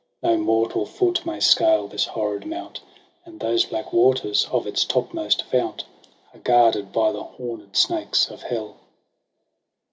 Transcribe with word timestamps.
No 0.23 0.35
mortal 0.35 0.87
foot 0.87 1.27
may 1.27 1.39
scale 1.39 1.87
this 1.87 2.07
horrid 2.07 2.43
mount. 2.47 2.79
And 3.23 3.39
those 3.39 3.65
black 3.65 3.93
waters 3.93 4.47
of 4.51 4.65
its 4.65 4.83
topmost 4.83 5.43
fount 5.43 5.83
Are 6.33 6.39
guarded 6.39 6.91
by 6.91 7.11
the 7.11 7.21
horned 7.21 7.77
snakes 7.77 8.31
of 8.31 8.41
hell. 8.41 8.77